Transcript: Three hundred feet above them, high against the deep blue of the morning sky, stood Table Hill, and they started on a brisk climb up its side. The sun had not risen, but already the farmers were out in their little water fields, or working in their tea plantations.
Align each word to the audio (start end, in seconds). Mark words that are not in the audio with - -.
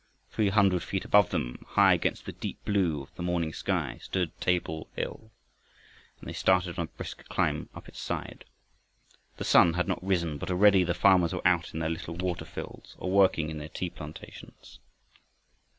Three 0.31 0.49
hundred 0.49 0.81
feet 0.81 1.05
above 1.05 1.29
them, 1.29 1.63
high 1.67 1.93
against 1.93 2.25
the 2.25 2.31
deep 2.31 2.65
blue 2.65 3.03
of 3.03 3.13
the 3.13 3.21
morning 3.21 3.53
sky, 3.53 3.99
stood 4.01 4.35
Table 4.41 4.89
Hill, 4.95 5.29
and 6.19 6.27
they 6.27 6.33
started 6.33 6.79
on 6.79 6.85
a 6.85 6.97
brisk 6.97 7.23
climb 7.29 7.69
up 7.75 7.87
its 7.87 7.99
side. 7.99 8.45
The 9.37 9.43
sun 9.45 9.73
had 9.73 9.87
not 9.87 10.03
risen, 10.03 10.39
but 10.39 10.49
already 10.49 10.83
the 10.83 10.95
farmers 10.95 11.33
were 11.33 11.47
out 11.47 11.75
in 11.75 11.81
their 11.81 11.89
little 11.91 12.15
water 12.15 12.45
fields, 12.45 12.95
or 12.97 13.11
working 13.11 13.51
in 13.51 13.59
their 13.59 13.69
tea 13.69 13.91
plantations. 13.91 14.79